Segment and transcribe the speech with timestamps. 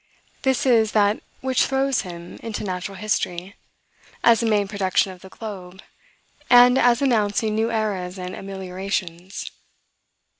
[0.41, 3.53] This is that which throws him into natural history,
[4.23, 5.79] as a main production of the globe,
[6.49, 9.51] and as announcing new eras and ameliorations.